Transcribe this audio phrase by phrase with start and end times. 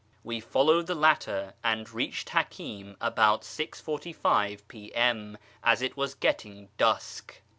[0.23, 5.37] We followed the latter, and reached Hakim about 6.45 p.m.
[5.63, 7.39] as it was getting dusk.